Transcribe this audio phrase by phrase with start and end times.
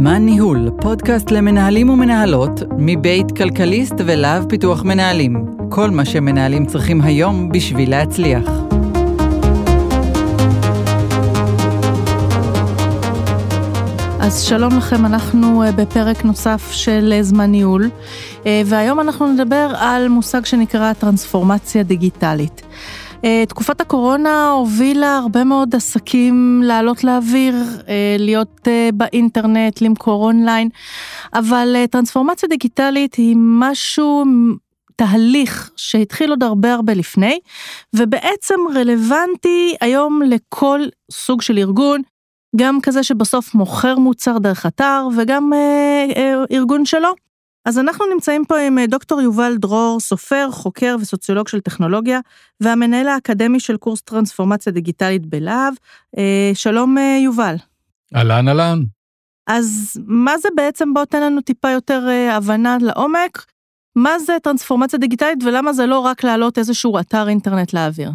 [0.00, 5.44] זמן ניהול, פודקאסט למנהלים ומנהלות, מבית כלכליסט ולהב פיתוח מנהלים.
[5.70, 8.50] כל מה שמנהלים צריכים היום בשביל להצליח.
[14.20, 17.90] אז שלום לכם, אנחנו אה, בפרק נוסף של אה, זמן ניהול,
[18.46, 22.62] אה, והיום אנחנו נדבר על מושג שנקרא טרנספורמציה דיגיטלית.
[23.24, 27.54] אה, תקופת הקורונה הובילה הרבה מאוד עסקים לעלות לאוויר,
[27.88, 30.68] אה, להיות אה, באינטרנט, למכור אונליין,
[31.34, 34.24] אבל טרנספורמציה דיגיטלית היא משהו,
[34.96, 37.38] תהליך שהתחיל עוד הרבה הרבה לפני,
[37.94, 42.02] ובעצם רלוונטי היום לכל סוג של ארגון,
[42.56, 47.27] גם כזה שבסוף מוכר מוצר דרך אתר וגם אה, אה, ארגון שלו.
[47.68, 52.20] אז אנחנו נמצאים פה עם אה, דוקטור יובל דרור, סופר, חוקר וסוציולוג של טכנולוגיה,
[52.60, 55.74] והמנהל האקדמי של קורס טרנספורמציה דיגיטלית בלהב.
[56.18, 57.56] אה, שלום אה, יובל.
[58.16, 58.82] אהלן אהלן.
[59.46, 63.44] אז מה זה בעצם, בוא תן לנו טיפה יותר הבנה לעומק,
[63.96, 68.10] מה זה טרנספורמציה דיגיטלית ולמה זה לא רק להעלות איזשהו אתר אינטרנט לאוויר?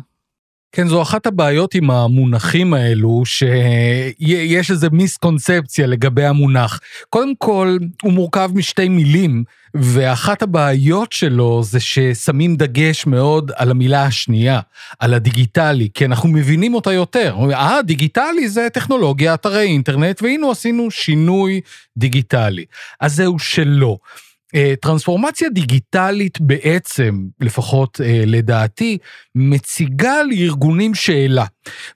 [0.76, 6.80] כן, זו אחת הבעיות עם המונחים האלו, שיש איזה מיסקונספציה לגבי המונח.
[7.10, 9.44] קודם כל, הוא מורכב משתי מילים,
[9.74, 14.60] ואחת הבעיות שלו זה ששמים דגש מאוד על המילה השנייה,
[15.00, 17.36] על הדיגיטלי, כי אנחנו מבינים אותה יותר.
[17.54, 21.62] אה, דיגיטלי זה טכנולוגיה, אתרי אינטרנט, והנה עשינו שינוי
[21.98, 22.66] דיגיטלי.
[23.00, 23.98] אז זהו שלא.
[24.56, 28.98] אה, טרנספורמציה דיגיטלית בעצם, לפחות אה, לדעתי,
[29.36, 31.46] מציגה לארגונים שאלה.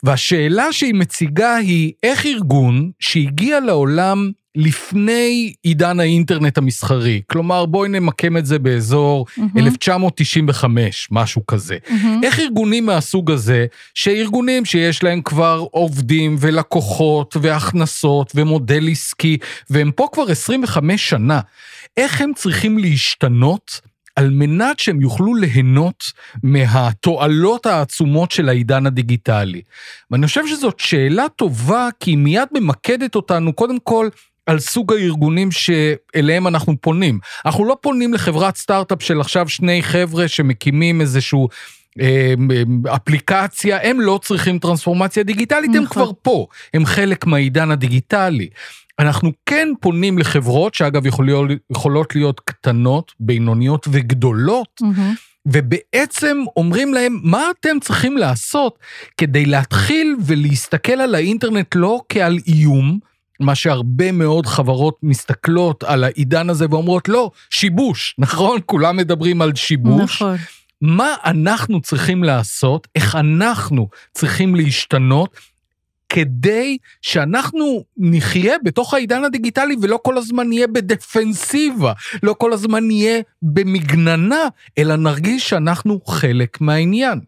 [0.03, 8.37] והשאלה שהיא מציגה היא איך ארגון שהגיע לעולם לפני עידן האינטרנט המסחרי, כלומר בואי נמקם
[8.37, 9.59] את זה באזור mm-hmm.
[9.59, 11.77] 1995, משהו כזה.
[11.87, 12.23] Mm-hmm.
[12.23, 19.37] איך ארגונים מהסוג הזה, שארגונים שיש להם כבר עובדים ולקוחות והכנסות ומודל עסקי,
[19.69, 21.39] והם פה כבר 25 שנה,
[21.97, 23.81] איך הם צריכים להשתנות
[24.15, 26.03] על מנת שהם יוכלו ליהנות
[26.43, 29.61] מהתועלות העצומות של העידן הדיגיטלי.
[30.11, 34.09] ואני חושב שזאת שאלה טובה, כי היא מיד ממקדת אותנו קודם כל
[34.45, 37.19] על סוג הארגונים שאליהם אנחנו פונים.
[37.45, 41.49] אנחנו לא פונים לחברת סטארט-אפ של עכשיו שני חבר'ה שמקימים איזשהו
[42.01, 42.33] אה,
[42.95, 45.81] אפליקציה, הם לא צריכים טרנספורמציה דיגיטלית, נכון.
[45.81, 48.49] הם כבר פה, הם חלק מהעידן הדיגיטלי.
[48.99, 55.17] אנחנו כן פונים לחברות, שאגב יכולות, יכולות להיות קטנות, בינוניות וגדולות, mm-hmm.
[55.45, 58.79] ובעצם אומרים להם, מה אתם צריכים לעשות
[59.17, 62.99] כדי להתחיל ולהסתכל על האינטרנט לא כעל איום,
[63.39, 68.59] מה שהרבה מאוד חברות מסתכלות על העידן הזה ואומרות, לא, שיבוש, נכון?
[68.65, 70.21] כולם מדברים על שיבוש.
[70.21, 70.35] נכון.
[70.81, 75.35] מה אנחנו צריכים לעשות, איך אנחנו צריכים להשתנות
[76.09, 83.21] כדי שאנחנו נחיה בתוך העידן הדיגיטלי ולא כל הזמן נהיה בדפנסיבה, לא כל הזמן נהיה
[83.41, 84.43] במגננה,
[84.77, 87.19] אלא נרגיש שאנחנו חלק מהעניין.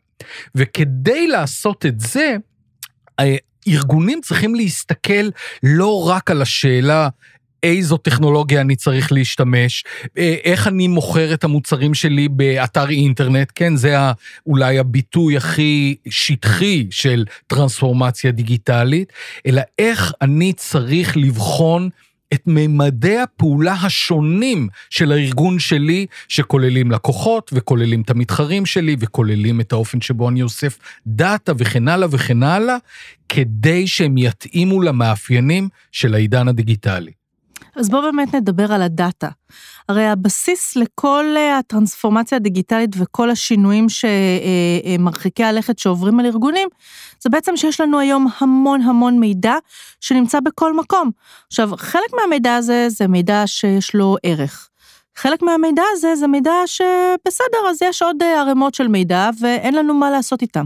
[0.55, 2.35] וכדי לעשות את זה,
[3.67, 5.29] ארגונים צריכים להסתכל
[5.63, 7.09] לא רק על השאלה
[7.63, 9.83] איזו טכנולוגיה אני צריך להשתמש,
[10.17, 13.95] אה, איך אני מוכר את המוצרים שלי באתר אינטרנט, כן, זה
[14.47, 19.13] אולי הביטוי הכי שטחי של טרנספורמציה דיגיטלית,
[19.45, 21.89] אלא איך אני צריך לבחון
[22.33, 29.71] את ממדי הפעולה השונים של הארגון שלי, שכוללים לקוחות וכוללים את המתחרים שלי וכוללים את
[29.73, 30.77] האופן שבו אני אוסף
[31.07, 32.75] דאטה וכן הלאה וכן הלאה,
[33.29, 37.18] כדי שהם יתאימו למאפיינים של העידן הדיגיטלי.
[37.75, 39.29] אז בואו באמת נדבר על הדאטה.
[39.89, 46.67] הרי הבסיס לכל אה, הטרנספורמציה הדיגיטלית וכל השינויים שמרחיקי הלכת שעוברים על ארגונים,
[47.23, 49.53] זה בעצם שיש לנו היום המון המון מידע
[50.01, 51.11] שנמצא בכל מקום.
[51.47, 54.69] עכשיו, חלק מהמידע הזה זה מידע שיש לו ערך.
[55.15, 59.93] חלק מהמידע הזה זה מידע שבסדר, אז יש עוד אה, ערימות של מידע ואין לנו
[59.93, 60.65] מה לעשות איתם.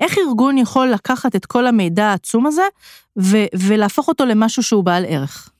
[0.00, 2.64] איך ארגון יכול לקחת את כל המידע העצום הזה
[3.18, 5.50] ו- ולהפוך אותו למשהו שהוא בעל ערך?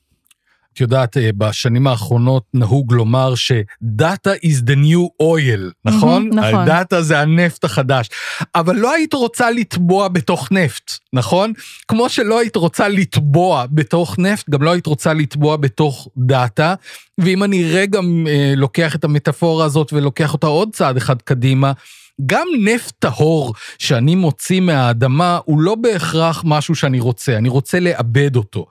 [0.75, 6.31] את יודעת, אה, בשנים האחרונות נהוג לומר שדאטה is the new oil, נכון?
[6.33, 6.65] Mm-hmm, נכון.
[6.67, 8.09] דאטה זה הנפט החדש.
[8.55, 11.53] אבל לא היית רוצה לטבוע בתוך נפט, נכון?
[11.89, 16.75] כמו שלא היית רוצה לטבוע בתוך נפט, גם לא היית רוצה לטבוע בתוך דאטה.
[17.19, 21.73] ואם אני רגע אה, לוקח את המטאפורה הזאת ולוקח אותה עוד צעד אחד קדימה,
[22.27, 28.37] גם נפט טהור שאני מוציא מהאדמה הוא לא בהכרח משהו שאני רוצה, אני רוצה לעבד
[28.37, 28.67] אותו.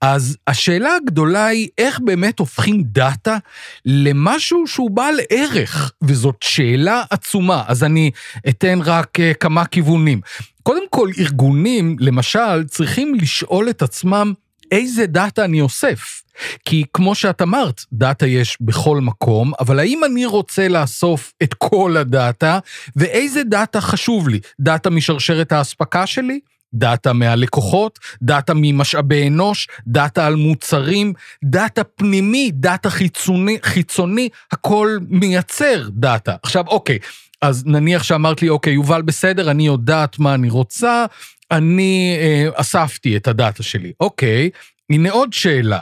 [0.00, 3.38] אז השאלה הגדולה היא איך באמת הופכים דאטה
[3.84, 7.64] למשהו שהוא בעל ערך, וזאת שאלה עצומה.
[7.66, 8.10] אז אני
[8.48, 10.20] אתן רק אה, כמה כיוונים.
[10.62, 14.32] קודם כל, ארגונים, למשל, צריכים לשאול את עצמם
[14.72, 16.22] איזה דאטה אני אוסף.
[16.64, 21.96] כי כמו שאת אמרת, דאטה יש בכל מקום, אבל האם אני רוצה לאסוף את כל
[21.96, 22.58] הדאטה,
[22.96, 24.40] ואיזה דאטה חשוב לי?
[24.60, 26.40] דאטה משרשרת האספקה שלי?
[26.74, 31.12] דאטה מהלקוחות, דאטה ממשאבי אנוש, דאטה על מוצרים,
[31.44, 36.36] דאטה פנימי, דאטה חיצוני, חיצוני, הכל מייצר דאטה.
[36.42, 36.98] עכשיו, אוקיי,
[37.42, 41.04] אז נניח שאמרת לי, אוקיי, יובל, בסדר, אני יודעת מה אני רוצה,
[41.50, 43.92] אני אה, אספתי את הדאטה שלי.
[44.00, 44.50] אוקיי,
[44.90, 45.78] הנה עוד שאלה.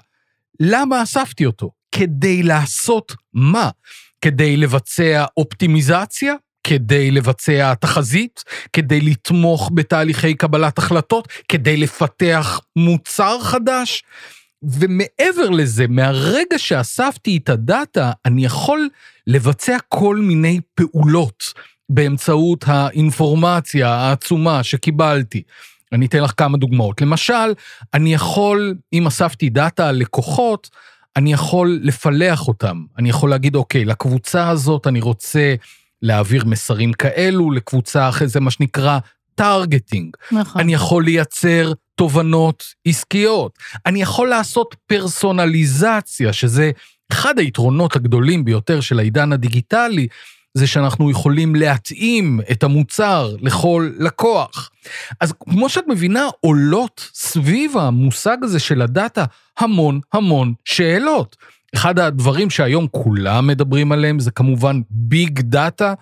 [0.60, 1.70] למה אספתי אותו?
[1.92, 3.70] כדי לעשות מה?
[4.20, 6.34] כדי לבצע אופטימיזציה?
[6.66, 14.02] כדי לבצע תחזית, כדי לתמוך בתהליכי קבלת החלטות, כדי לפתח מוצר חדש.
[14.62, 18.88] ומעבר לזה, מהרגע שאספתי את הדאטה, אני יכול
[19.26, 21.44] לבצע כל מיני פעולות
[21.88, 25.42] באמצעות האינפורמציה העצומה שקיבלתי.
[25.92, 27.00] אני אתן לך כמה דוגמאות.
[27.00, 27.54] למשל,
[27.94, 30.70] אני יכול, אם אספתי דאטה על לקוחות,
[31.16, 32.84] אני יכול לפלח אותם.
[32.98, 35.54] אני יכול להגיד, אוקיי, לקבוצה הזאת אני רוצה
[36.02, 38.98] להעביר מסרים כאלו, לקבוצה אחרת זה מה שנקרא
[39.34, 40.16] targeting.
[40.32, 40.60] נכון.
[40.60, 43.58] אני יכול לייצר תובנות עסקיות.
[43.86, 46.70] אני יכול לעשות פרסונליזציה, שזה
[47.12, 50.08] אחד היתרונות הגדולים ביותר של העידן הדיגיטלי,
[50.56, 54.70] זה שאנחנו יכולים להתאים את המוצר לכל לקוח.
[55.20, 59.24] אז כמו שאת מבינה, עולות סביב המושג הזה של הדאטה
[59.58, 61.36] המון המון שאלות.
[61.74, 65.94] אחד הדברים שהיום כולם מדברים עליהם זה כמובן ביג דאטה,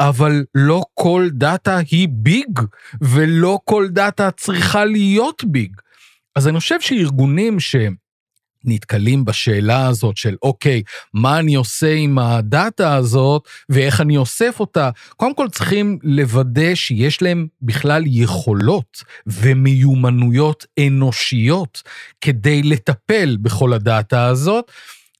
[0.00, 2.60] אבל לא כל דאטה היא big,
[3.00, 5.76] ולא כל דאטה צריכה להיות big.
[6.36, 7.60] אז אני חושב שארגונים
[8.64, 10.82] שנתקלים בשאלה הזאת של אוקיי,
[11.14, 17.22] מה אני עושה עם הדאטה הזאת ואיך אני אוסף אותה, קודם כל צריכים לוודא שיש
[17.22, 21.82] להם בכלל יכולות ומיומנויות אנושיות
[22.20, 24.70] כדי לטפל בכל הדאטה הזאת.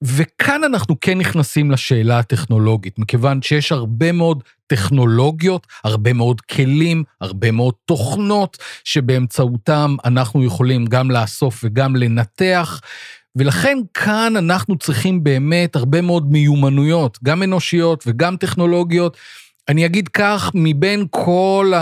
[0.03, 7.51] וכאן אנחנו כן נכנסים לשאלה הטכנולוגית, מכיוון שיש הרבה מאוד טכנולוגיות, הרבה מאוד כלים, הרבה
[7.51, 12.81] מאוד תוכנות, שבאמצעותם אנחנו יכולים גם לאסוף וגם לנתח.
[13.37, 19.17] ולכן כאן אנחנו צריכים באמת הרבה מאוד מיומנויות, גם אנושיות וגם טכנולוגיות.
[19.69, 21.73] אני אגיד כך, מבין כל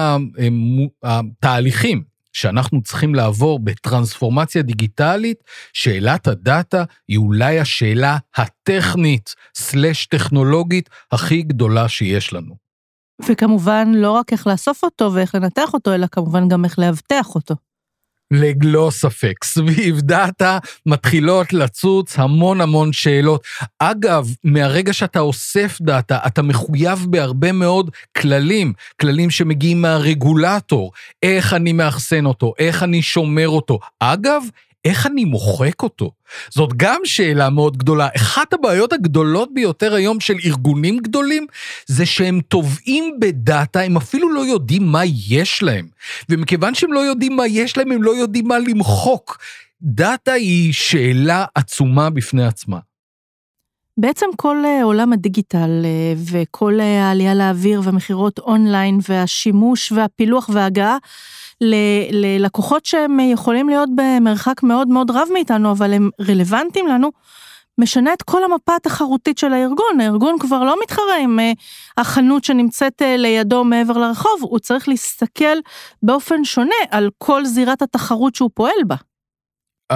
[1.03, 2.03] התהליכים
[2.33, 11.89] שאנחנו צריכים לעבור בטרנספורמציה דיגיטלית, שאלת הדאטה היא אולי השאלה הטכנית slash טכנולוגית הכי גדולה
[11.89, 12.55] שיש לנו.
[13.29, 17.55] וכמובן, לא רק איך לאסוף אותו ואיך לנתח אותו, אלא כמובן גם איך לאבטח אותו.
[18.33, 23.45] ללא ספק, סביב דאטה מתחילות לצוץ המון המון שאלות.
[23.79, 30.93] אגב, מהרגע שאתה אוסף דאטה, אתה מחויב בהרבה מאוד כללים, כללים שמגיעים מהרגולטור,
[31.23, 33.79] איך אני מאחסן אותו, איך אני שומר אותו.
[34.01, 34.43] אגב,
[34.85, 36.11] איך אני מוחק אותו?
[36.51, 38.09] זאת גם שאלה מאוד גדולה.
[38.17, 41.47] אחת הבעיות הגדולות ביותר היום של ארגונים גדולים,
[41.87, 45.89] זה שהם טובעים בדאטה, הם אפילו לא יודעים מה יש להם.
[46.29, 49.39] ומכיוון שהם לא יודעים מה יש להם, הם לא יודעים מה למחוק.
[49.83, 52.79] דאטה היא שאלה עצומה בפני עצמה.
[53.97, 60.97] בעצם כל אה, עולם הדיגיטל אה, וכל אה, העלייה לאוויר והמכירות אונליין והשימוש והפילוח וההגעה
[62.11, 67.11] ללקוחות שהם יכולים להיות במרחק מאוד מאוד רב מאיתנו, אבל הם רלוונטיים לנו,
[67.79, 70.01] משנה את כל המפה התחרותית של הארגון.
[70.01, 71.39] הארגון כבר לא מתחרה עם
[71.97, 75.57] החנות שנמצאת לידו מעבר לרחוב, הוא צריך להסתכל
[76.03, 78.97] באופן שונה על כל זירת התחרות שהוא פועל בה.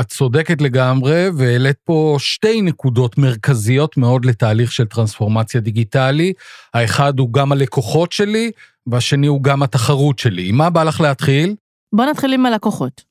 [0.01, 6.33] את צודקת לגמרי, והעלית פה שתי נקודות מרכזיות מאוד לתהליך של טרנספורמציה דיגיטלי.
[6.75, 8.51] האחד הוא גם הלקוחות שלי,
[8.87, 10.49] והשני הוא גם התחרות שלי.
[10.49, 11.55] עם מה בא לך להתחיל?
[11.93, 13.05] בוא נתחיל עם הלקוחות.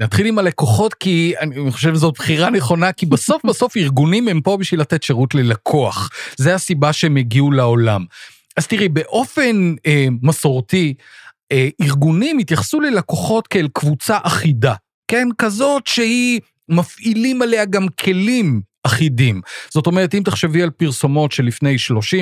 [0.00, 4.56] נתחיל עם הלקוחות כי אני חושב שזאת בחירה נכונה, כי בסוף בסוף ארגונים הם פה
[4.56, 6.10] בשביל לתת שירות ללקוח.
[6.36, 8.04] זה הסיבה שהם הגיעו לעולם.
[8.56, 10.94] אז תראי, באופן אה, מסורתי,
[11.52, 14.74] אה, ארגונים התייחסו ללקוחות כאל קבוצה אחידה.
[15.08, 19.40] כן, כזאת שהיא, מפעילים עליה גם כלים אחידים.
[19.70, 21.76] זאת אומרת, אם תחשבי על פרסומות שלפני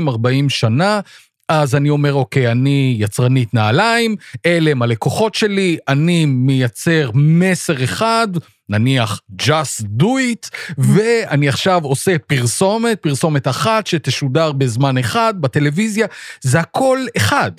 [0.09, 1.01] 30-40 שנה,
[1.49, 8.29] אז אני אומר, אוקיי, אני יצרנית נעליים, אלה הם הלקוחות שלי, אני מייצר מסר אחד,
[8.69, 16.07] נניח just do it, ואני עכשיו עושה פרסומת, פרסומת אחת שתשודר בזמן אחד בטלוויזיה,
[16.41, 17.51] זה הכל אחד.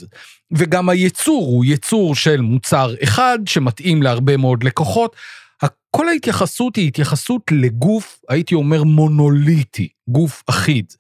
[0.52, 5.16] וגם הייצור הוא ייצור של מוצר אחד שמתאים להרבה מאוד לקוחות.
[5.92, 10.94] כל ההתייחסות היא התייחסות לגוף, הייתי אומר מונוליטי, גוף אחיד.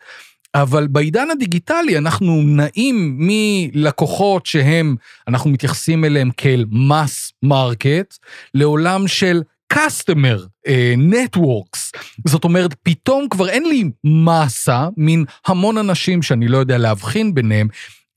[0.55, 4.95] אבל בעידן הדיגיטלי אנחנו נעים מלקוחות שהם,
[5.27, 8.17] אנחנו מתייחסים אליהם כאל mass market,
[8.53, 9.41] לעולם של
[9.73, 10.69] customer uh,
[11.13, 11.99] networks.
[12.27, 17.67] זאת אומרת, פתאום כבר אין לי מסה, מין המון אנשים שאני לא יודע להבחין ביניהם,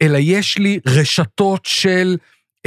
[0.02, 2.16] אלא יש לי רשתות של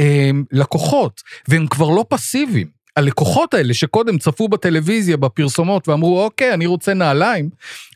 [0.00, 0.04] uh,
[0.52, 2.83] לקוחות, והם כבר לא פסיביים.
[2.96, 7.50] הלקוחות האלה שקודם צפו בטלוויזיה, בפרסומות, ואמרו, אוקיי, אני רוצה נעליים,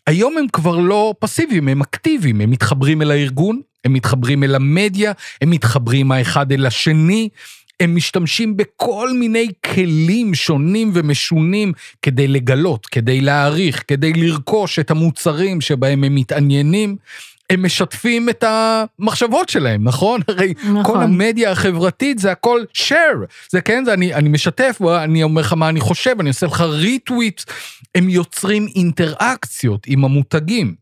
[0.07, 5.13] היום הם כבר לא פסיביים, הם אקטיביים, הם מתחברים אל הארגון, הם מתחברים אל המדיה,
[5.43, 7.29] הם מתחברים האחד אל השני,
[7.81, 15.61] הם משתמשים בכל מיני כלים שונים ומשונים כדי לגלות, כדי להעריך, כדי לרכוש את המוצרים
[15.61, 16.97] שבהם הם מתעניינים.
[17.51, 20.21] הם משתפים את המחשבות שלהם, נכון?
[20.29, 20.83] הרי נכון.
[20.85, 23.27] כל המדיה החברתית זה הכל share.
[23.53, 26.61] זה כן, זה אני, אני משתף, אני אומר לך מה אני חושב, אני עושה לך
[26.61, 27.43] ריטוויט.
[27.95, 30.75] הם יוצרים אינטראקציות עם המותגים.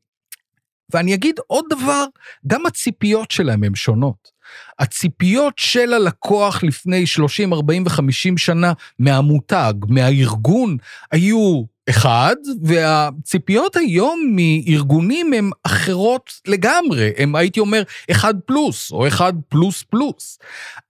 [0.94, 2.04] ואני אגיד עוד דבר,
[2.46, 4.37] גם הציפיות שלהם הן שונות.
[4.78, 10.76] הציפיות של הלקוח לפני 30, 40 ו-50 שנה מהמותג, מהארגון,
[11.12, 19.33] היו אחד, והציפיות היום מארגונים הן אחרות לגמרי, הם הייתי אומר אחד פלוס, או אחד
[19.49, 20.38] פלוס פלוס.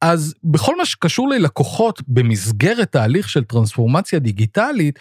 [0.00, 4.98] אז בכל מה שקשור ללקוחות במסגרת תהליך של טרנספורמציה דיגיטלית,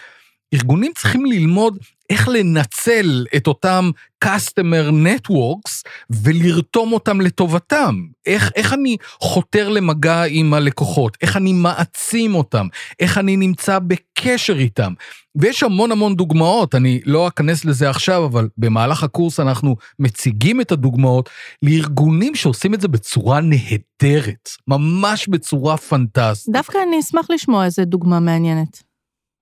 [0.54, 1.78] ארגונים צריכים ללמוד
[2.10, 3.92] איך לנצל את אותם
[4.26, 8.06] customer networks ולרתום אותם לטובתם.
[8.26, 12.68] איך, איך אני חותר למגע עם הלקוחות, איך אני מעצים אותם,
[13.00, 14.94] איך אני נמצא בקשר איתם.
[15.36, 20.72] ויש המון המון דוגמאות, אני לא אכנס לזה עכשיו, אבל במהלך הקורס אנחנו מציגים את
[20.72, 21.30] הדוגמאות
[21.64, 26.54] לארגונים שעושים את זה בצורה נהדרת, ממש בצורה פנטסטית.
[26.54, 28.95] דווקא אני אשמח לשמוע איזה דוגמה מעניינת.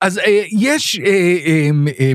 [0.03, 1.11] אז אה, יש אה,
[1.45, 1.69] אה,
[1.99, 2.13] אה,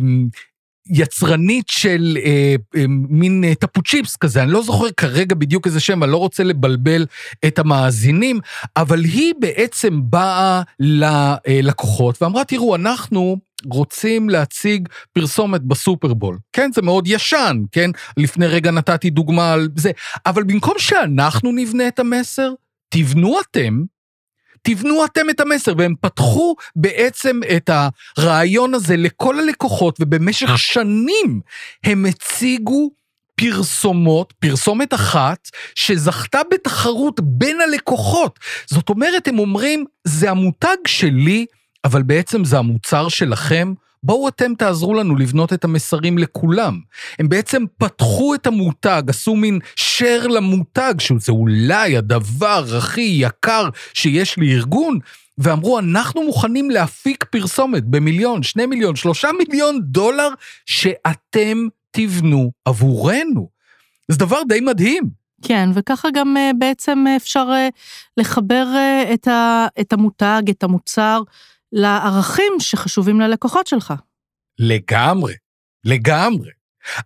[0.90, 5.80] יצרנית של אה, אה, מין אה, טפו צ'יפס כזה, אני לא זוכר כרגע בדיוק איזה
[5.80, 7.06] שם, אני לא רוצה לבלבל
[7.46, 8.40] את המאזינים,
[8.76, 16.38] אבל היא בעצם באה ללקוחות ואמרה, תראו, אנחנו רוצים להציג פרסומת בסופרבול.
[16.52, 17.90] כן, זה מאוד ישן, כן?
[18.16, 19.90] לפני רגע נתתי דוגמה על זה,
[20.26, 22.52] אבל במקום שאנחנו נבנה את המסר,
[22.90, 23.82] תבנו אתם
[24.62, 27.70] תבנו אתם את המסר, והם פתחו בעצם את
[28.18, 31.40] הרעיון הזה לכל הלקוחות, ובמשך שנים
[31.84, 32.90] הם הציגו
[33.34, 38.38] פרסומות, פרסומת אחת, שזכתה בתחרות בין הלקוחות.
[38.66, 41.46] זאת אומרת, הם אומרים, זה המותג שלי,
[41.84, 46.80] אבל בעצם זה המוצר שלכם, בואו אתם תעזרו לנו לבנות את המסרים לכולם.
[47.18, 54.38] הם בעצם פתחו את המותג, עשו מין שר למותג, שזה אולי הדבר הכי יקר שיש
[54.38, 54.98] לארגון,
[55.38, 60.28] ואמרו, אנחנו מוכנים להפיק פרסומת במיליון, שני מיליון, שלושה מיליון דולר,
[60.66, 63.48] שאתם תבנו עבורנו.
[64.08, 65.10] זה דבר די מדהים.
[65.42, 67.68] כן, וככה גם אה, בעצם אפשר אה,
[68.16, 69.14] לחבר אה,
[69.80, 71.22] את המותג, את המוצר,
[71.72, 73.94] לערכים שחשובים ללקוחות שלך.
[74.58, 75.34] לגמרי,
[75.84, 76.50] לגמרי.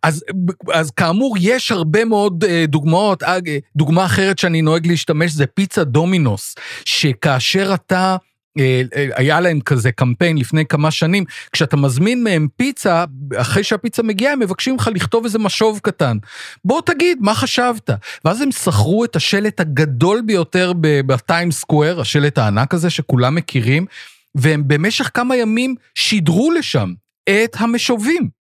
[0.02, 0.25] אז,
[0.73, 3.23] אז כאמור, יש הרבה מאוד אה, דוגמאות.
[3.23, 3.38] אה,
[3.76, 6.54] דוגמה אחרת שאני נוהג להשתמש זה פיצה דומינוס,
[6.85, 8.16] שכאשר אתה...
[8.59, 8.83] אה,
[9.16, 13.04] היה להם כזה קמפיין לפני כמה שנים, כשאתה מזמין מהם פיצה,
[13.37, 16.16] אחרי שהפיצה מגיעה, הם מבקשים לך לכתוב איזה משוב קטן.
[16.64, 17.90] בוא תגיד, מה חשבת?
[18.25, 23.87] ואז הם שכרו את השלט הגדול ביותר בטיים סקוואר, השלט הענק הזה שכולם מכירים,
[24.35, 26.93] והם במשך כמה ימים שידרו לשם
[27.29, 28.43] את המשובים.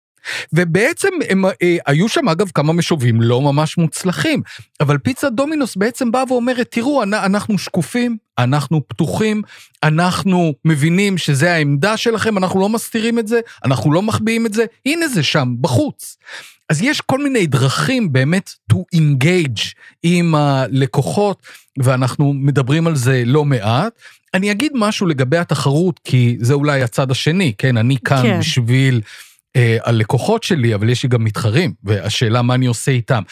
[0.53, 4.43] ובעצם הם אה, היו שם אגב כמה משובים לא ממש מוצלחים,
[4.81, 9.43] אבל פיצה דומינוס בעצם באה ואומרת, תראו, אנחנו שקופים, אנחנו פתוחים,
[9.83, 14.65] אנחנו מבינים שזה העמדה שלכם, אנחנו לא מסתירים את זה, אנחנו לא מחביאים את זה,
[14.87, 16.17] הנה זה שם, בחוץ.
[16.69, 21.43] אז יש כל מיני דרכים באמת to engage עם הלקוחות,
[21.79, 23.93] ואנחנו מדברים על זה לא מעט.
[24.35, 27.77] אני אגיד משהו לגבי התחרות, כי זה אולי הצד השני, כן?
[27.77, 28.39] אני כאן כן.
[28.41, 29.01] בשביל
[29.57, 33.23] אה, הלקוחות שלי, אבל יש לי גם מתחרים, והשאלה מה אני עושה איתם.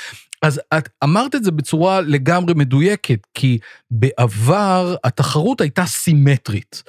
[0.43, 3.59] אז את אמרת את זה בצורה לגמרי מדויקת, כי
[3.91, 6.83] בעבר התחרות הייתה סימטרית.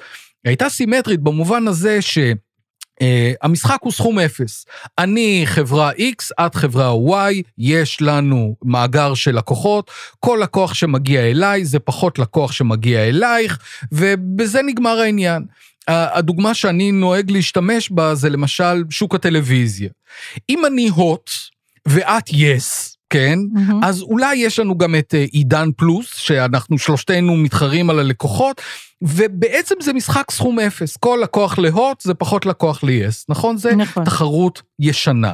[0.44, 2.18] היא הייתה סימטרית במובן הזה ש...
[3.02, 4.66] Uh, המשחק הוא סכום אפס.
[4.98, 6.92] אני חברה X, את חברה
[7.30, 13.58] Y, יש לנו מאגר של לקוחות, כל לקוח שמגיע אליי זה פחות לקוח שמגיע אלייך,
[13.92, 15.44] ובזה נגמר העניין.
[15.88, 19.88] הדוגמה שאני נוהג להשתמש בה זה למשל שוק הטלוויזיה.
[20.50, 21.30] אם אני הוט
[21.88, 23.38] ואת יס, yes, כן?
[23.54, 23.86] Mm-hmm.
[23.86, 28.60] אז אולי יש לנו גם את אה, עידן פלוס, שאנחנו שלושתנו מתחרים על הלקוחות,
[29.02, 30.96] ובעצם זה משחק סכום אפס.
[30.96, 33.56] כל לקוח להוט זה פחות לקוח ליס, נכון?
[33.56, 34.04] זה נכון.
[34.04, 35.32] תחרות ישנה.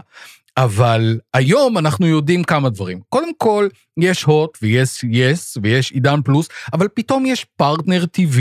[0.57, 3.01] אבל היום אנחנו יודעים כמה דברים.
[3.09, 8.39] קודם כל, יש הוט ויש יס ויש עידן פלוס, אבל פתאום יש פרטנר TV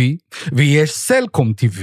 [0.52, 1.82] ויש סלקום TV,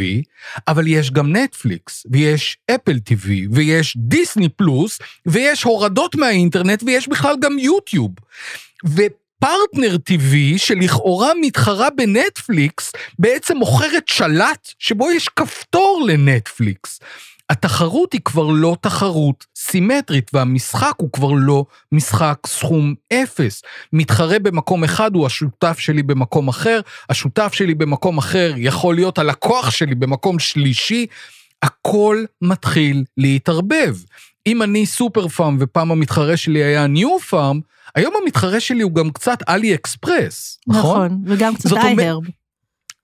[0.68, 7.34] אבל יש גם נטפליקס ויש אפל TV ויש דיסני פלוס ויש הורדות מהאינטרנט ויש בכלל
[7.40, 8.10] גם יוטיוב.
[8.84, 17.00] ופרטנר TV, שלכאורה מתחרה בנטפליקס, בעצם מוכרת שלט שבו יש כפתור לנטפליקס.
[17.50, 23.62] התחרות היא כבר לא תחרות סימטרית, והמשחק הוא כבר לא משחק סכום אפס.
[23.92, 29.70] מתחרה במקום אחד הוא השותף שלי במקום אחר, השותף שלי במקום אחר יכול להיות הלקוח
[29.70, 31.06] שלי במקום שלישי,
[31.62, 33.96] הכל מתחיל להתערבב.
[34.46, 37.60] אם אני סופר פארם ופעם המתחרה שלי היה ניו פארם,
[37.94, 41.06] היום המתחרה שלי הוא גם קצת אלי אקספרס, נכון?
[41.06, 42.22] נכון, וגם קצת זאת אומר- אייהרב.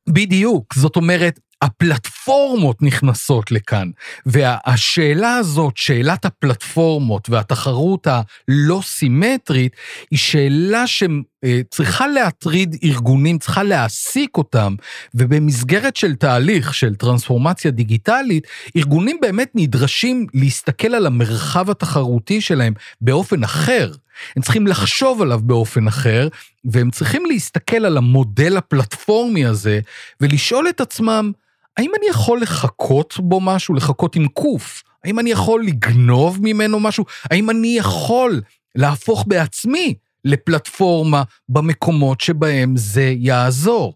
[0.08, 3.90] בדיוק, זאת אומרת, הפלטפורמות נכנסות לכאן,
[4.26, 9.76] והשאלה הזאת, שאלת הפלטפורמות והתחרות הלא סימטרית,
[10.10, 14.74] היא שאלה שצריכה להטריד ארגונים, צריכה להעסיק אותם,
[15.14, 23.44] ובמסגרת של תהליך של טרנספורמציה דיגיטלית, ארגונים באמת נדרשים להסתכל על המרחב התחרותי שלהם באופן
[23.44, 23.92] אחר.
[24.36, 26.28] הם צריכים לחשוב עליו באופן אחר,
[26.64, 29.80] והם צריכים להסתכל על המודל הפלטפורמי הזה,
[30.20, 31.32] ולשאול את עצמם,
[31.76, 34.82] האם אני יכול לחכות בו משהו, לחכות עם קוף?
[35.04, 37.04] האם אני יכול לגנוב ממנו משהו?
[37.30, 38.40] האם אני יכול
[38.74, 43.94] להפוך בעצמי לפלטפורמה במקומות שבהם זה יעזור?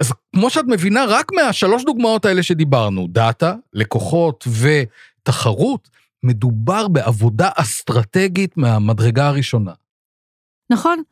[0.00, 4.46] אז כמו שאת מבינה, רק מהשלוש דוגמאות האלה שדיברנו, דאטה, לקוחות
[5.22, 5.88] ותחרות,
[6.22, 9.72] מדובר בעבודה אסטרטגית מהמדרגה הראשונה.
[10.70, 11.02] נכון.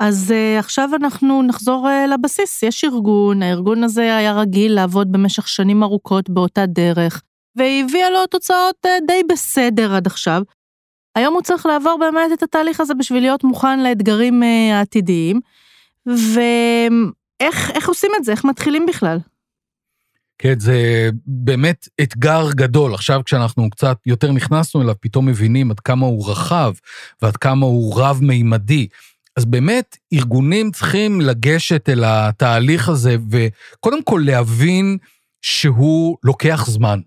[0.00, 2.62] אז uh, עכשיו אנחנו נחזור uh, לבסיס.
[2.62, 7.22] יש ארגון, הארגון הזה היה רגיל לעבוד במשך שנים ארוכות באותה דרך,
[7.56, 10.42] והביאה לו תוצאות uh, די בסדר עד עכשיו.
[11.14, 14.42] היום הוא צריך לעבור באמת את התהליך הזה בשביל להיות מוכן לאתגרים
[14.72, 15.40] העתידיים.
[16.06, 18.32] ואיך איך עושים את זה?
[18.32, 19.18] איך מתחילים בכלל?
[20.38, 22.94] כן, זה באמת אתגר גדול.
[22.94, 26.72] עכשיו כשאנחנו קצת יותר נכנסנו אליו, פתאום מבינים עד כמה הוא רחב
[27.22, 28.88] ועד כמה הוא רב-מימדי.
[29.36, 34.98] אז באמת, ארגונים צריכים לגשת אל התהליך הזה, וקודם כל להבין
[35.42, 37.00] שהוא לוקח זמן.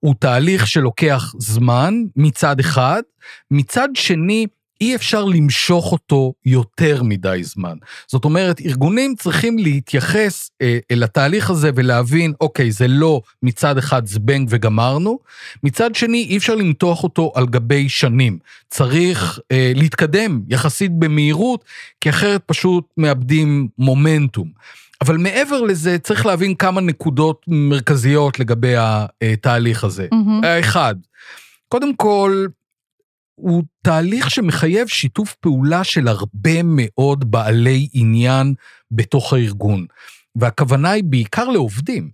[0.00, 3.02] הוא תהליך שלוקח זמן מצד אחד,
[3.50, 4.46] מצד שני,
[4.80, 7.76] אי אפשר למשוך אותו יותר מדי זמן.
[8.06, 14.06] זאת אומרת, ארגונים צריכים להתייחס אה, אל התהליך הזה ולהבין, אוקיי, זה לא מצד אחד
[14.06, 15.18] זבנג וגמרנו,
[15.62, 18.38] מצד שני, אי אפשר למתוח אותו על גבי שנים.
[18.70, 21.64] צריך אה, להתקדם יחסית במהירות,
[22.00, 24.48] כי אחרת פשוט מאבדים מומנטום.
[25.00, 30.06] אבל מעבר לזה, צריך להבין כמה נקודות מרכזיות לגבי התהליך הזה.
[30.12, 30.44] מהמם.
[30.44, 30.94] האחד,
[31.68, 32.46] קודם כל,
[33.36, 38.54] הוא תהליך שמחייב שיתוף פעולה של הרבה מאוד בעלי עניין
[38.90, 39.86] בתוך הארגון.
[40.36, 42.10] והכוונה היא בעיקר לעובדים.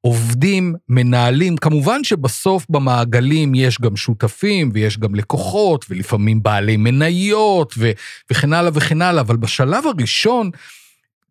[0.00, 7.90] עובדים, מנהלים, כמובן שבסוף במעגלים יש גם שותפים ויש גם לקוחות ולפעמים בעלי מניות ו-
[8.30, 10.50] וכן הלאה וכן הלאה, אבל בשלב הראשון,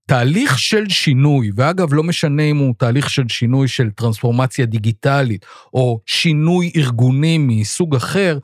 [0.06, 6.00] תהליך של שינוי, ואגב, לא משנה אם הוא תהליך של שינוי של טרנספורמציה דיגיטלית או
[6.06, 8.38] שינוי ארגוני מסוג אחר,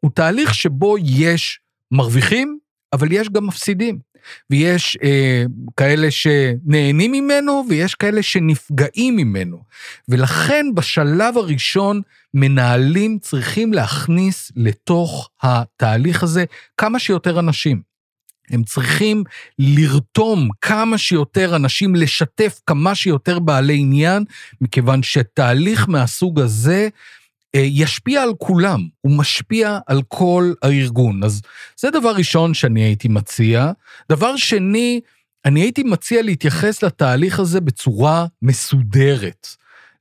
[0.00, 2.58] הוא תהליך שבו יש מרוויחים,
[2.92, 4.08] אבל יש גם מפסידים.
[4.50, 5.44] ויש אה,
[5.76, 9.62] כאלה שנהנים ממנו, ויש כאלה שנפגעים ממנו.
[10.08, 12.00] ולכן בשלב הראשון,
[12.34, 16.44] מנהלים צריכים להכניס לתוך התהליך הזה
[16.76, 17.88] כמה שיותר אנשים.
[18.50, 19.24] הם צריכים
[19.58, 24.24] לרתום כמה שיותר אנשים, לשתף כמה שיותר בעלי עניין,
[24.60, 26.88] מכיוון שתהליך מהסוג הזה
[27.54, 31.24] ישפיע על כולם, הוא משפיע על כל הארגון.
[31.24, 31.42] אז
[31.80, 33.72] זה דבר ראשון שאני הייתי מציע.
[34.08, 35.00] דבר שני,
[35.44, 39.48] אני הייתי מציע להתייחס לתהליך הזה בצורה מסודרת.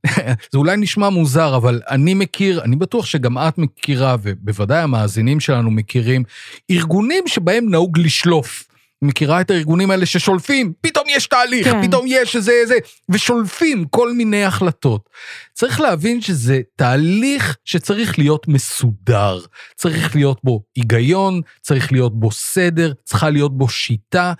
[0.51, 5.71] זה אולי נשמע מוזר, אבל אני מכיר, אני בטוח שגם את מכירה, ובוודאי המאזינים שלנו
[5.71, 6.23] מכירים,
[6.71, 8.67] ארגונים שבהם נהוג לשלוף.
[9.01, 11.87] מכירה את הארגונים האלה ששולפים, פתאום יש תהליך, כן.
[11.87, 12.75] פתאום יש איזה איזה,
[13.09, 15.09] ושולפים כל מיני החלטות.
[15.53, 19.39] צריך להבין שזה תהליך שצריך להיות מסודר.
[19.75, 24.33] צריך להיות בו היגיון, צריך להיות בו סדר, צריכה להיות בו שיטה.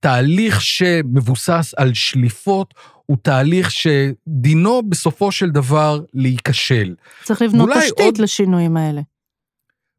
[0.00, 2.74] תהליך שמבוסס על שליפות
[3.06, 6.94] הוא תהליך שדינו בסופו של דבר להיכשל.
[7.24, 9.00] צריך לבנות תשתית עוד- לשינויים האלה.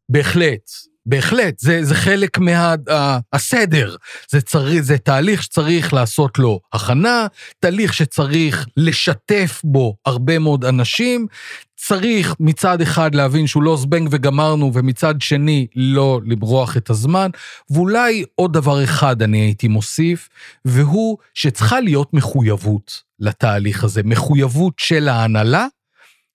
[0.10, 0.70] בהחלט,
[1.08, 3.96] בהחלט, זה, זה חלק מהסדר.
[4.30, 7.28] זה, צריך, זה תהליך שצריך לעשות לו הכנה,
[7.60, 11.28] תהליך שצריך לשתף בו הרבה מאוד אנשים,
[11.76, 17.30] צריך מצד אחד להבין שהוא לא זבנג וגמרנו, ומצד שני לא למרוח את הזמן.
[17.70, 20.30] ואולי עוד דבר אחד אני הייתי מוסיף,
[20.65, 25.67] והוא שצריכה להיות מחויבות לתהליך הזה, מחויבות של ההנהלה,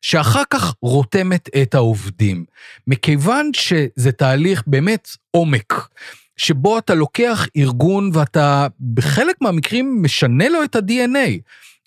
[0.02, 2.44] שאחר כך רותמת את העובדים.
[2.86, 5.88] מכיוון שזה תהליך באמת עומק,
[6.36, 11.40] שבו אתה לוקח ארגון ואתה בחלק מהמקרים משנה לו את ה-DNA.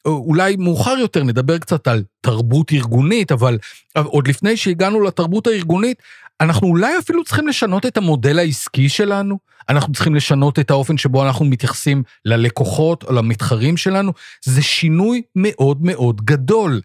[0.05, 3.57] אולי מאוחר יותר נדבר קצת על תרבות ארגונית, אבל
[3.95, 6.01] עוד לפני שהגענו לתרבות הארגונית,
[6.41, 9.37] אנחנו אולי אפילו צריכים לשנות את המודל העסקי שלנו,
[9.69, 14.13] אנחנו צריכים לשנות את האופן שבו אנחנו מתייחסים ללקוחות או למתחרים שלנו,
[14.45, 16.81] זה שינוי מאוד מאוד גדול.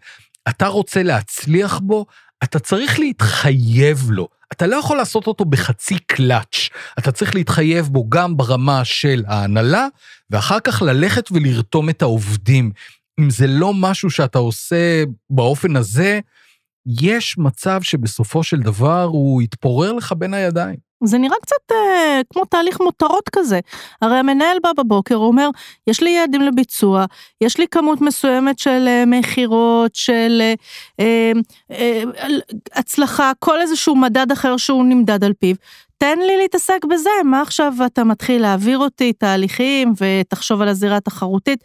[0.49, 2.05] אתה רוצה להצליח בו,
[2.43, 4.27] אתה צריך להתחייב לו.
[4.51, 9.87] אתה לא יכול לעשות אותו בחצי קלאץ', אתה צריך להתחייב בו גם ברמה של ההנהלה,
[10.29, 12.71] ואחר כך ללכת ולרתום את העובדים.
[13.19, 16.19] אם זה לא משהו שאתה עושה באופן הזה,
[17.01, 20.90] יש מצב שבסופו של דבר הוא יתפורר לך בין הידיים.
[21.03, 23.59] זה נראה קצת אה, כמו תהליך מותרות כזה.
[24.01, 25.49] הרי המנהל בא בבוקר, הוא אומר,
[25.87, 27.05] יש לי יעדים לביצוע,
[27.41, 30.53] יש לי כמות מסוימת של אה, מכירות, של אה,
[30.99, 31.31] אה,
[31.71, 32.03] אה,
[32.73, 35.55] הצלחה, כל איזשהו מדד אחר שהוא נמדד על פיו.
[36.01, 41.63] תן לי להתעסק בזה, מה עכשיו אתה מתחיל להעביר אותי תהליכים ותחשוב על הזירה התחרותית?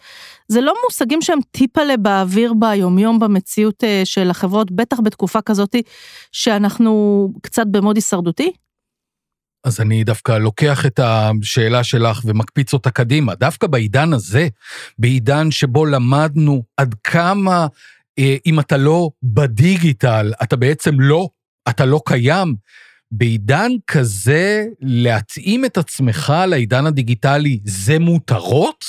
[0.49, 5.77] זה לא מושגים שהם טיפלה באוויר ביומיום במציאות אה, של החברות, בטח בתקופה כזאת
[6.33, 8.53] שאנחנו קצת במוד הישרדותי?
[9.65, 13.35] אז אני דווקא לוקח את השאלה שלך ומקפיץ אותה קדימה.
[13.35, 14.49] דווקא בעידן הזה,
[14.99, 17.67] בעידן שבו למדנו עד כמה
[18.19, 21.29] אה, אם אתה לא בדיגיטל, אתה בעצם לא,
[21.69, 22.55] אתה לא קיים.
[23.11, 28.85] בעידן כזה, להתאים את עצמך לעידן הדיגיטלי זה מותרות?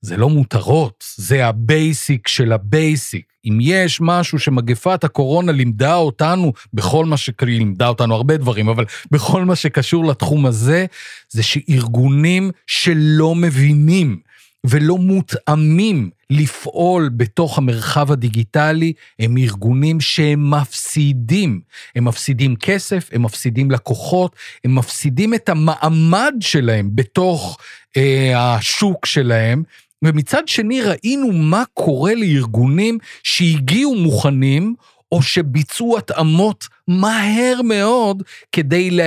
[0.00, 3.35] זה לא מותרות, זה ה basic של ה basic.
[3.46, 7.30] אם יש משהו שמגפת הקורונה לימדה אותנו, בכל מה ש...
[7.42, 10.86] לימדה אותנו הרבה דברים, אבל בכל מה שקשור לתחום הזה,
[11.28, 14.18] זה שארגונים שלא מבינים
[14.66, 21.60] ולא מותאמים לפעול בתוך המרחב הדיגיטלי, הם ארגונים שהם מפסידים.
[21.96, 27.58] הם מפסידים כסף, הם מפסידים לקוחות, הם מפסידים את המעמד שלהם בתוך
[27.96, 29.62] אה, השוק שלהם,
[30.04, 34.74] ומצד שני ראינו מה קורה לארגונים שהגיעו מוכנים,
[35.12, 38.98] או שביצעו התאמות מהר מאוד כדי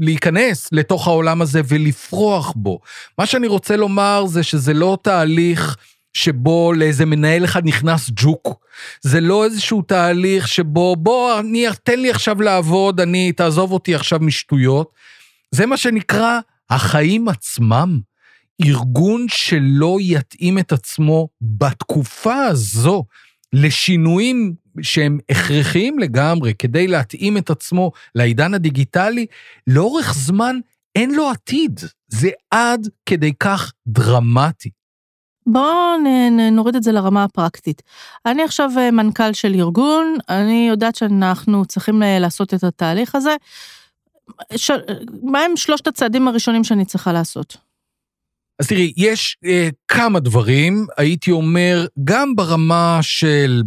[0.00, 2.80] להיכנס לתוך העולם הזה ולפרוח בו.
[3.18, 5.76] מה שאני רוצה לומר זה שזה לא תהליך
[6.12, 8.66] שבו לאיזה מנהל אחד נכנס ג'וק.
[9.00, 14.18] זה לא איזשהו תהליך שבו, בוא, אני, תן לי עכשיו לעבוד, אני, תעזוב אותי עכשיו
[14.20, 14.92] משטויות.
[15.50, 18.11] זה מה שנקרא החיים עצמם.
[18.66, 23.04] ארגון שלא יתאים את עצמו בתקופה הזו
[23.52, 29.26] לשינויים שהם הכרחיים לגמרי כדי להתאים את עצמו לעידן הדיגיטלי,
[29.66, 30.56] לאורך זמן
[30.94, 31.80] אין לו עתיד.
[32.08, 34.70] זה עד כדי כך דרמטי.
[35.46, 35.96] בואו
[36.52, 37.82] נוריד את זה לרמה הפרקטית.
[38.26, 43.36] אני עכשיו אה, מנכ"ל של ארגון, אני יודעת שאנחנו צריכים אה, לעשות את התהליך הזה.
[44.56, 44.70] ש...
[45.22, 47.56] מהם שלושת הצעדים הראשונים שאני צריכה לעשות?
[48.58, 53.62] אז תראי, יש אה, כמה דברים, הייתי אומר, גם ברמה של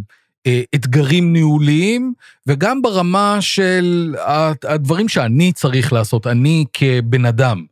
[0.46, 2.12] אה, אתגרים ניהוליים,
[2.46, 4.14] וגם ברמה של
[4.64, 7.64] הדברים שאני צריך לעשות, אני כבן אדם.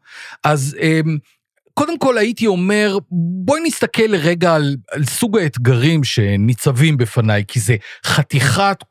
[0.44, 1.00] אז אה,
[1.74, 7.76] קודם כל הייתי אומר, בואי נסתכל לרגע על, על סוג האתגרים שניצבים בפניי, כי זה
[8.04, 8.84] חתיכת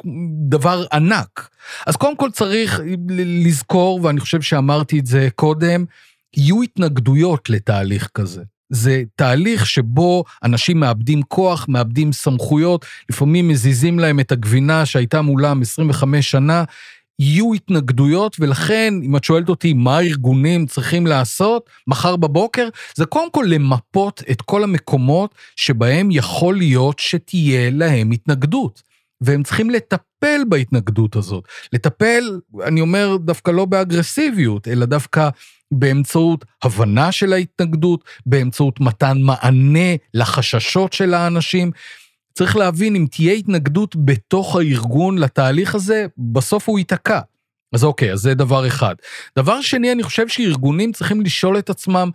[0.50, 1.50] דבר ענק.
[1.88, 2.82] אז קודם כל צריך
[3.46, 5.86] לזכור, ואני חושב שאמרתי את זה קודם,
[6.38, 8.44] יהיו התנגדויות לתהליך כזה.
[8.70, 15.62] זה תהליך שבו אנשים מאבדים כוח, מאבדים סמכויות, לפעמים מזיזים להם את הגבינה שהייתה מולם
[15.62, 16.64] 25 שנה,
[17.20, 23.32] יהיו התנגדויות, ולכן, אם את שואלת אותי מה הארגונים צריכים לעשות מחר בבוקר, זה קודם
[23.32, 28.93] כל למפות את כל המקומות שבהם יכול להיות שתהיה להם התנגדות.
[29.22, 31.44] והם צריכים לטפל בהתנגדות הזאת.
[31.74, 35.30] לטפל, אני אומר, דווקא לא באגרסיביות, אלא דווקא
[35.72, 41.72] באמצעות הבנה של ההתנגדות, באמצעות מתן מענה לחששות של האנשים.
[42.34, 47.20] צריך להבין, אם תהיה התנגדות בתוך הארגון לתהליך הזה, בסוף הוא ייתקע.
[47.74, 48.96] אז אוקיי, אז זה דבר אחד.
[49.40, 52.10] דבר שני, אני חושב שארגונים צריכים לשאול את עצמם,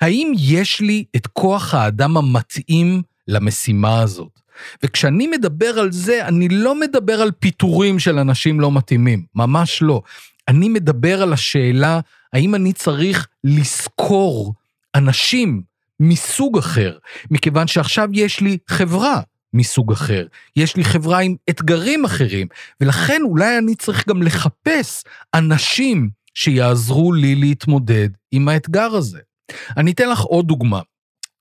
[0.00, 4.40] האם יש לי את כוח האדם המתאים למשימה הזאת?
[4.82, 10.02] וכשאני מדבר על זה, אני לא מדבר על פיטורים של אנשים לא מתאימים, ממש לא.
[10.48, 12.00] אני מדבר על השאלה
[12.32, 14.54] האם אני צריך לשכור
[14.94, 15.62] אנשים
[16.00, 16.98] מסוג אחר,
[17.30, 19.20] מכיוון שעכשיו יש לי חברה
[19.54, 22.46] מסוג אחר, יש לי חברה עם אתגרים אחרים,
[22.80, 29.18] ולכן אולי אני צריך גם לחפש אנשים שיעזרו לי להתמודד עם האתגר הזה.
[29.76, 30.80] אני אתן לך עוד דוגמה.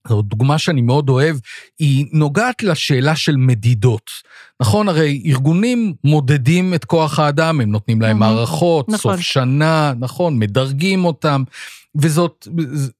[0.07, 1.37] זו דוגמה שאני מאוד אוהב,
[1.79, 4.11] היא נוגעת לשאלה של מדידות.
[4.59, 9.15] נכון, הרי ארגונים מודדים את כוח האדם, הם נותנים להם מערכות, נכון.
[9.15, 11.43] סוף שנה, נכון, מדרגים אותם,
[11.95, 12.47] וזאת,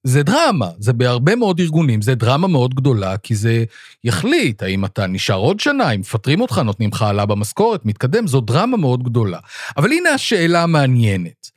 [0.04, 3.64] זה דרמה, זה בהרבה מאוד ארגונים, זה דרמה מאוד גדולה, כי זה
[4.04, 8.40] יחליט האם אתה נשאר עוד שנה, אם מפטרים אותך, נותנים לך העלאה במשכורת, מתקדם, זו
[8.40, 9.38] דרמה מאוד גדולה.
[9.76, 11.50] אבל הנה השאלה המעניינת.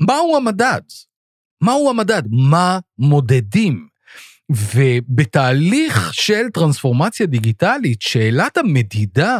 [0.00, 0.80] מהו המדד?
[1.60, 2.22] מהו המדד?
[2.30, 3.89] מה מודדים?
[4.50, 9.38] ובתהליך של טרנספורמציה דיגיטלית, שאלת המדידה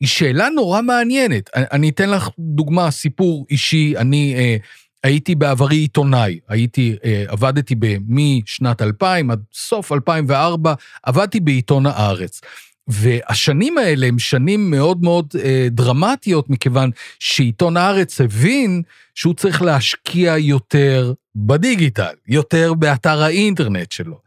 [0.00, 1.50] היא שאלה נורא מעניינת.
[1.54, 4.56] אני אתן לך דוגמה, סיפור אישי, אני אה,
[5.04, 7.74] הייתי בעברי עיתונאי, הייתי, אה, עבדתי
[8.08, 12.40] משנת 2000 עד סוף 2004, עבדתי בעיתון הארץ.
[12.88, 18.82] והשנים האלה הם שנים מאוד מאוד אה, דרמטיות, מכיוון שעיתון הארץ הבין
[19.14, 24.18] שהוא צריך להשקיע יותר בדיגיטל, יותר באתר האינטרנט שלו.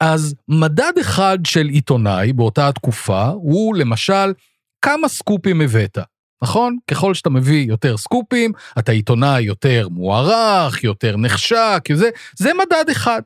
[0.00, 4.32] אז מדד אחד של עיתונאי באותה התקופה הוא למשל
[4.82, 5.98] כמה סקופים הבאת.
[6.42, 6.76] נכון?
[6.90, 13.22] ככל שאתה מביא יותר סקופים, אתה עיתונאי יותר מוערך, יותר נחשק, זה, זה מדד אחד.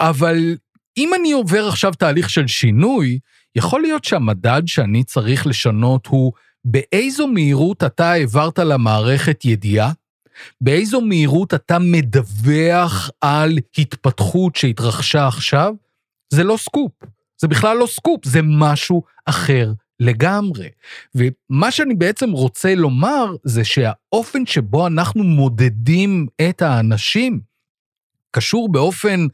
[0.00, 0.56] אבל
[0.96, 3.18] אם אני עובר עכשיו תהליך של שינוי,
[3.56, 6.32] יכול להיות שהמדד שאני צריך לשנות הוא
[6.64, 9.92] באיזו מהירות אתה העברת למערכת ידיעה,
[10.60, 15.74] באיזו מהירות אתה מדווח על התפתחות שהתרחשה עכשיו,
[16.30, 16.92] זה לא סקופ.
[17.40, 20.68] זה בכלל לא סקופ, זה משהו אחר לגמרי.
[21.14, 27.40] ומה שאני בעצם רוצה לומר זה שהאופן שבו אנחנו מודדים את האנשים
[28.30, 29.26] קשור באופן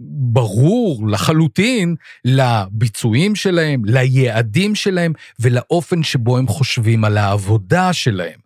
[0.00, 8.45] ברור לחלוטין לביצועים שלהם, ליעדים שלהם ולאופן שבו הם חושבים על העבודה שלהם.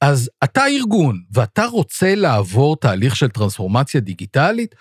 [0.00, 4.74] אז אתה ארגון ואתה רוצה לעבור תהליך של טרנספורמציה דיגיטלית,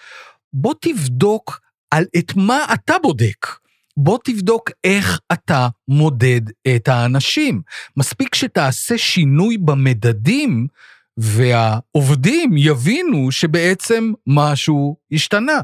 [0.54, 3.48] בוא תבדוק על את מה אתה בודק.
[3.98, 6.42] בוא תבדוק איך אתה מודד
[6.76, 7.62] את האנשים.
[7.98, 10.68] מספיק שתעשה שינוי במדדים,
[11.18, 15.60] והעובדים יבינו שבעצם משהו השתנה.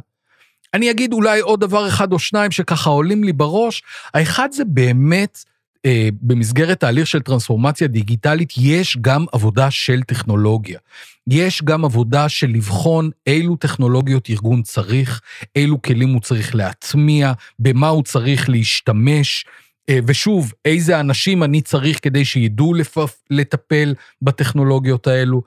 [0.73, 3.83] אני אגיד אולי עוד דבר אחד או שניים שככה עולים לי בראש.
[4.13, 5.43] האחד זה באמת,
[5.85, 10.79] אה, במסגרת תהליך של טרנספורמציה דיגיטלית, יש גם עבודה של טכנולוגיה.
[11.27, 15.21] יש גם עבודה של לבחון אילו טכנולוגיות ארגון צריך,
[15.55, 19.45] אילו כלים הוא צריך להטמיע, במה הוא צריך להשתמש,
[19.89, 25.41] אה, ושוב, איזה אנשים אני צריך כדי שידעו לפף, לטפל בטכנולוגיות האלו.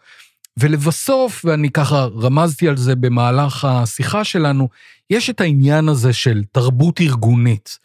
[0.57, 4.69] ולבסוף, ואני ככה רמזתי על זה במהלך השיחה שלנו,
[5.11, 7.79] יש את העניין הזה של תרבות ארגונית.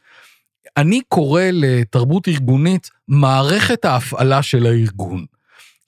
[0.80, 5.26] אני קורא לתרבות ארגונית מערכת ההפעלה של הארגון.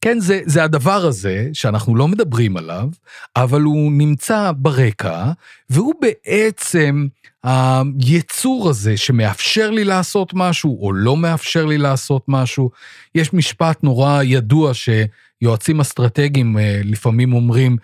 [0.02, 2.90] כן, זה, זה הדבר הזה שאנחנו לא מדברים עליו,
[3.36, 5.32] אבל הוא נמצא ברקע,
[5.70, 7.08] והוא בעצם
[7.44, 12.70] היצור הזה שמאפשר לי לעשות משהו או לא מאפשר לי לעשות משהו.
[13.16, 17.78] יש משפט נורא ידוע שיועצים אסטרטגיים אה, לפעמים אומרים,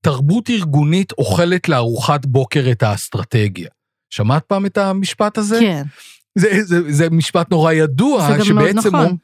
[0.00, 3.68] תרבות ארגונית אוכלת לארוחת בוקר את האסטרטגיה.
[4.10, 5.58] שמעת פעם את המשפט הזה?
[5.60, 5.82] כן.
[6.40, 9.16] זה, זה, זה משפט נורא ידוע, זה גם מאוד נכון.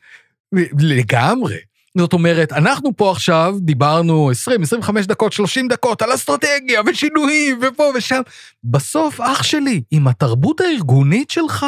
[0.50, 1.56] הוא, לגמרי.
[1.98, 7.92] זאת אומרת, אנחנו פה עכשיו דיברנו 20, 25 דקות, 30 דקות על אסטרטגיה ושינויים ופה
[7.94, 8.20] ושם.
[8.64, 11.66] בסוף, אח שלי, אם התרבות הארגונית שלך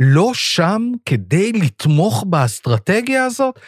[0.00, 3.58] לא שם כדי לתמוך באסטרטגיה הזאת,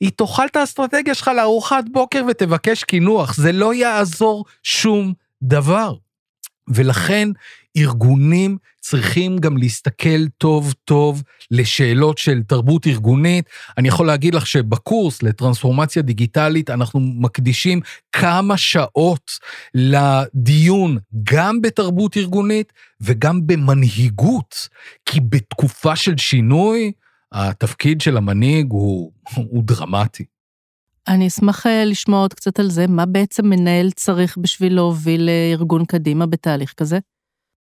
[0.00, 5.94] היא תאכל את האסטרטגיה שלך לארוחת בוקר ותבקש קינוח, זה לא יעזור שום דבר.
[6.68, 7.28] ולכן
[7.76, 13.44] ארגונים צריכים גם להסתכל טוב טוב לשאלות של תרבות ארגונית.
[13.78, 17.80] אני יכול להגיד לך שבקורס לטרנספורמציה דיגיטלית אנחנו מקדישים
[18.12, 19.30] כמה שעות
[19.74, 24.68] לדיון גם בתרבות ארגונית וגם במנהיגות,
[25.06, 26.92] כי בתקופה של שינוי,
[27.32, 30.24] התפקיד של המנהיג הוא, הוא דרמטי.
[31.08, 35.50] אני אשמח אה, לשמוע עוד קצת על זה, מה בעצם מנהל צריך בשביל להוביל אה,
[35.52, 36.98] ארגון קדימה בתהליך כזה?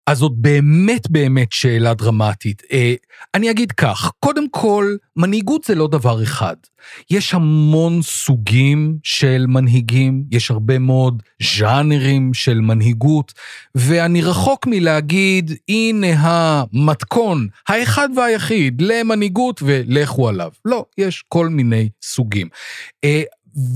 [0.08, 2.62] אז זאת באמת באמת שאלה דרמטית.
[2.72, 2.94] אה,
[3.36, 6.56] אני אגיד כך, קודם כל, מנהיגות זה לא דבר אחד.
[7.10, 11.24] יש המון סוגים של מנהיגים, יש הרבה מאוד
[11.58, 13.34] ז'אנרים של מנהיגות,
[13.76, 20.52] ואני רחוק מלהגיד, הנה המתכון, האחד והיחיד, למנהיגות ולכו עליו.
[20.66, 22.48] לא, יש כל מיני סוגים.
[23.04, 23.22] אה,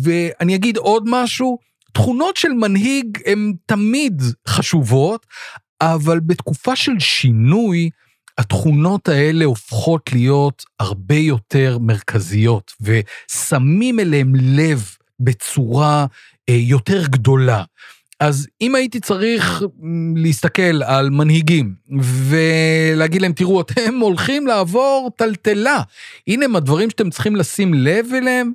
[0.03, 1.57] ואני אגיד עוד משהו,
[1.93, 5.25] תכונות של מנהיג הן תמיד חשובות,
[5.91, 7.89] אבל בתקופה של שינוי,
[8.37, 16.05] התכונות האלה הופכות להיות הרבה יותר מרכזיות, ושמים אליהם לב בצורה
[16.49, 17.63] אה, יותר גדולה.
[18.19, 19.63] אז אם הייתי צריך
[20.15, 25.81] להסתכל על מנהיגים ולהגיד להם, תראו, אתם הולכים לעבור טלטלה,
[26.27, 28.51] הנה הם הדברים שאתם צריכים לשים לב אליהם,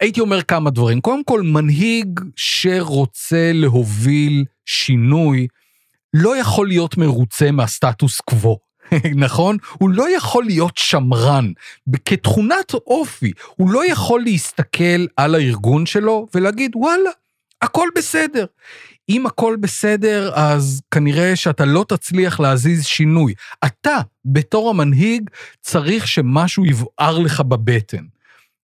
[0.00, 1.00] הייתי אומר כמה דברים.
[1.00, 5.46] קודם כל, מנהיג שרוצה להוביל שינוי,
[6.14, 8.58] לא יכול להיות מרוצה מהסטטוס קוו.
[9.24, 9.56] נכון?
[9.78, 11.52] הוא לא יכול להיות שמרן.
[12.04, 17.10] כתכונת אופי, הוא לא יכול להסתכל על הארגון שלו ולהגיד, וואלה,
[17.62, 18.44] הכל בסדר.
[19.08, 23.34] אם הכל בסדר, אז כנראה שאתה לא תצליח להזיז שינוי.
[23.66, 28.04] אתה, בתור המנהיג, צריך שמשהו יבער לך בבטן.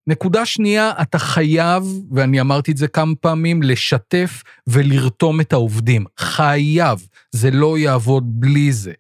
[0.07, 6.05] נקודה שנייה, אתה חייב, ואני אמרתי את זה כמה פעמים, לשתף ולרתום את העובדים.
[6.19, 8.93] חייב, זה לא יעבוד בלי זה.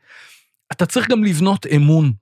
[0.73, 2.12] אתה צריך גם לבנות אמון.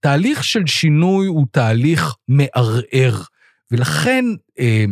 [0.00, 3.22] תהליך של שינוי הוא תהליך מערער,
[3.70, 4.24] ולכן
[4.58, 4.84] אה,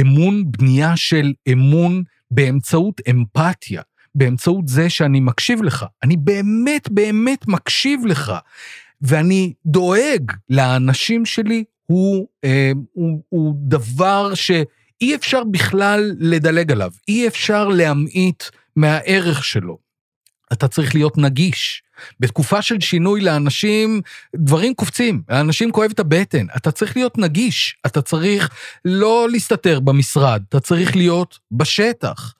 [0.00, 3.82] אמון, בנייה של אמון באמצעות אמפתיה,
[4.14, 5.86] באמצעות זה שאני מקשיב לך.
[6.02, 8.32] אני באמת באמת מקשיב לך,
[9.02, 17.28] ואני דואג לאנשים שלי, הוא, אה, הוא, הוא דבר שאי אפשר בכלל לדלג עליו, אי
[17.28, 18.44] אפשר להמעיט
[18.76, 19.78] מהערך שלו.
[20.52, 21.82] אתה צריך להיות נגיש.
[22.20, 24.00] בתקופה של שינוי לאנשים,
[24.36, 26.46] דברים קופצים, לאנשים כואב את הבטן.
[26.56, 28.50] אתה צריך להיות נגיש, אתה צריך
[28.84, 32.34] לא להסתתר במשרד, אתה צריך להיות בשטח.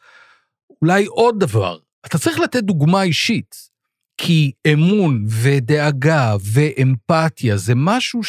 [0.82, 3.56] אולי עוד דבר, אתה צריך לתת דוגמה אישית,
[4.18, 8.24] כי אמון ודאגה ואמפתיה זה משהו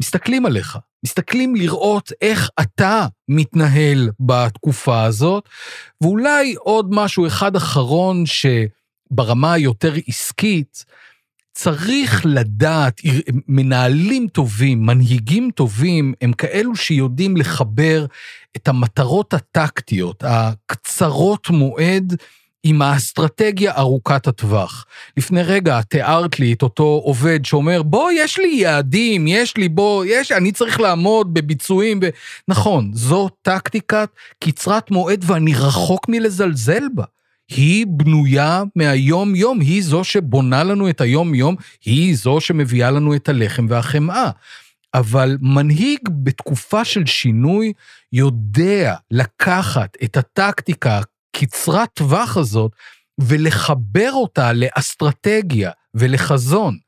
[0.00, 0.78] שמסתכלים עליך.
[1.04, 5.48] מסתכלים לראות איך אתה מתנהל בתקופה הזאת,
[6.00, 10.84] ואולי עוד משהו אחד אחרון שברמה היותר עסקית,
[11.52, 13.00] צריך לדעת,
[13.48, 18.06] מנהלים טובים, מנהיגים טובים, הם כאלו שיודעים לחבר
[18.56, 22.16] את המטרות הטקטיות, הקצרות מועד,
[22.62, 24.86] עם האסטרטגיה ארוכת הטווח.
[25.16, 30.04] לפני רגע תיארת לי את אותו עובד שאומר, בוא, יש לי יעדים, יש לי, בוא,
[30.08, 32.00] יש, אני צריך לעמוד בביצועים.
[32.00, 32.08] ב...
[32.48, 34.08] נכון, זו טקטיקת
[34.44, 37.04] קצרת מועד ואני רחוק מלזלזל בה.
[37.48, 43.66] היא בנויה מהיום-יום, היא זו שבונה לנו את היום-יום, היא זו שמביאה לנו את הלחם
[43.68, 44.30] והחמאה.
[44.94, 47.72] אבל מנהיג בתקופה של שינוי
[48.12, 51.00] יודע לקחת את הטקטיקה
[51.36, 52.72] הקצרת טווח הזאת
[53.18, 56.78] ולחבר אותה לאסטרטגיה ולחזון.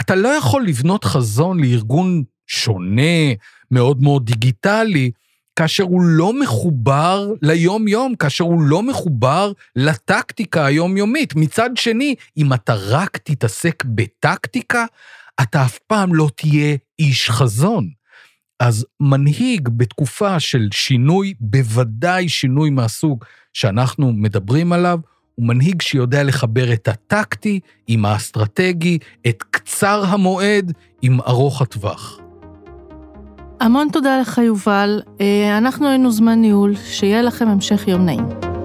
[0.00, 3.32] אתה לא יכול לבנות חזון לארגון שונה,
[3.70, 5.10] מאוד מאוד דיגיטלי,
[5.56, 11.34] כאשר הוא לא מחובר ליום-יום, כאשר הוא לא מחובר לטקטיקה היומיומית.
[11.36, 14.84] מצד שני, אם אתה רק תתעסק בטקטיקה,
[15.42, 17.99] אתה אף פעם לא תהיה איש חזון.
[18.60, 24.98] אז מנהיג בתקופה של שינוי, בוודאי שינוי מהסוג שאנחנו מדברים עליו,
[25.34, 32.20] הוא מנהיג שיודע לחבר את הטקטי עם האסטרטגי, את קצר המועד עם ארוך הטווח.
[33.60, 35.00] המון תודה לך, יובל.
[35.20, 38.59] אה, אנחנו היינו זמן ניהול, שיהיה לכם המשך יום נעים.